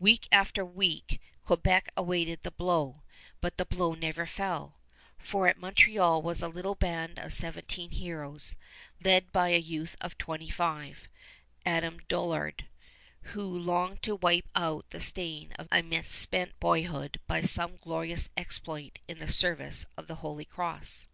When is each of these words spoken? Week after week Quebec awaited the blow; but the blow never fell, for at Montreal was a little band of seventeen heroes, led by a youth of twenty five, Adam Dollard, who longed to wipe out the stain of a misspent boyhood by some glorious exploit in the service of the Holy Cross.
Week 0.00 0.26
after 0.32 0.64
week 0.64 1.20
Quebec 1.46 1.90
awaited 1.96 2.42
the 2.42 2.50
blow; 2.50 3.02
but 3.40 3.56
the 3.56 3.64
blow 3.64 3.94
never 3.94 4.26
fell, 4.26 4.80
for 5.16 5.46
at 5.46 5.58
Montreal 5.60 6.20
was 6.22 6.42
a 6.42 6.48
little 6.48 6.74
band 6.74 7.20
of 7.20 7.32
seventeen 7.32 7.90
heroes, 7.90 8.56
led 9.04 9.30
by 9.30 9.50
a 9.50 9.60
youth 9.60 9.94
of 10.00 10.18
twenty 10.18 10.50
five, 10.50 11.06
Adam 11.64 12.00
Dollard, 12.08 12.66
who 13.30 13.44
longed 13.46 14.02
to 14.02 14.16
wipe 14.16 14.48
out 14.56 14.90
the 14.90 14.98
stain 14.98 15.52
of 15.56 15.68
a 15.70 15.82
misspent 15.82 16.58
boyhood 16.58 17.20
by 17.28 17.40
some 17.40 17.76
glorious 17.76 18.28
exploit 18.36 18.98
in 19.06 19.18
the 19.18 19.30
service 19.30 19.86
of 19.96 20.08
the 20.08 20.16
Holy 20.16 20.44
Cross. 20.46 21.06